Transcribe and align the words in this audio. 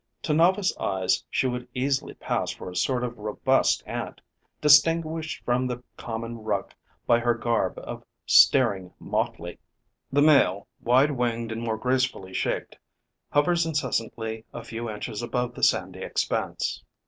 To 0.23 0.33
novice 0.33 0.75
eyes 0.79 1.23
she 1.29 1.45
would 1.45 1.67
easily 1.75 2.15
pass 2.15 2.49
for 2.49 2.71
a 2.71 2.75
sort 2.75 3.03
of 3.03 3.19
robust 3.19 3.83
Ant, 3.85 4.19
distinguished 4.59 5.45
from 5.45 5.67
the 5.67 5.83
common 5.95 6.39
ruck 6.43 6.73
by 7.05 7.19
her 7.19 7.35
garb 7.35 7.77
of 7.77 8.03
staring 8.25 8.95
motley. 8.99 9.59
The 10.11 10.23
male, 10.23 10.65
wide 10.81 11.11
winged 11.11 11.51
and 11.51 11.61
more 11.61 11.77
gracefully 11.77 12.33
shaped, 12.33 12.79
hovers 13.29 13.63
incessantly 13.67 14.43
a 14.51 14.63
few 14.63 14.89
inches 14.89 15.21
above 15.21 15.53
the 15.53 15.61
sandy 15.61 15.99
expanse. 16.01 16.83